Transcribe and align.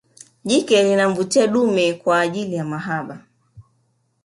Jike 0.45 0.83
linamvutia 0.83 1.47
dume 1.47 1.93
kwa 1.93 2.19
ajili 2.19 2.55
ya 2.55 2.65
mahaba 2.65 3.21